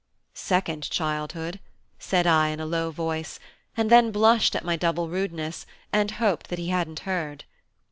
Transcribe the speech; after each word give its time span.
"Second 0.33 0.89
childhood," 0.89 1.59
said 1.99 2.25
I 2.25 2.47
in 2.47 2.59
a 2.59 2.65
low 2.65 2.89
voice, 2.89 3.39
and 3.77 3.91
then 3.91 4.09
blushed 4.09 4.55
at 4.55 4.65
my 4.65 4.75
double 4.75 5.07
rudeness, 5.09 5.67
and 5.93 6.09
hoped 6.09 6.47
that 6.49 6.57
he 6.57 6.69
hadn't 6.69 7.01
heard. 7.01 7.43